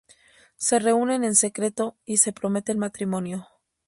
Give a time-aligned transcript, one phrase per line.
[0.57, 3.45] Se reúnen en secreto, y se prometen matrimonio.